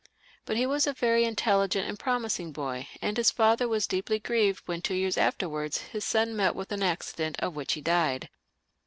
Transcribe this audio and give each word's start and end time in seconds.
But 0.45 0.57
he 0.57 0.65
was 0.65 0.87
a 0.87 0.93
very 0.93 1.25
intelligent 1.25 1.87
and 1.87 1.99
promising 1.99 2.51
boy, 2.51 2.87
and 3.03 3.15
his 3.15 3.29
father 3.29 3.67
was 3.67 3.85
deeply 3.85 4.17
grieved 4.17 4.63
when 4.67 4.81
two 4.81 4.95
years 4.95 5.15
afterwards 5.15 5.77
his 5.91 6.03
son 6.03 6.35
met 6.35 6.55
with 6.55 6.71
an 6.71 6.81
accident 6.81 7.35
of 7.39 7.55
which 7.55 7.73
he 7.73 7.81
died. 7.81 8.27